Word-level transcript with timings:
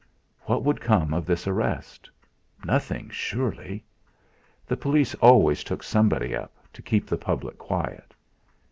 What 0.45 0.63
would 0.63 0.81
come 0.81 1.13
of 1.13 1.27
this 1.27 1.45
arrest? 1.45 2.09
Nothing, 2.65 3.07
surely! 3.11 3.83
The 4.65 4.75
police 4.75 5.13
always 5.21 5.63
took 5.63 5.83
somebody 5.83 6.35
up, 6.35 6.53
to 6.73 6.81
keep 6.81 7.05
the 7.05 7.17
public 7.17 7.59
quiet. 7.59 8.15